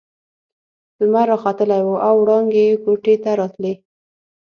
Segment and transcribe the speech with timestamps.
[1.01, 3.73] لمر راختلی وو او وړانګې يې کوټې ته راتلې.